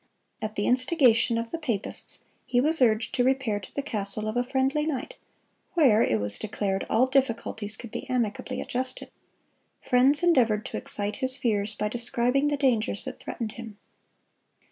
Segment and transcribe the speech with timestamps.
[0.41, 4.35] At the instigation of the papists he was urged to repair to the castle of
[4.35, 5.13] a friendly knight,
[5.75, 9.11] where, it was declared, all difficulties could be amicably adjusted.
[9.79, 13.77] Friends endeavored to excite his fears by describing the dangers that threatened him.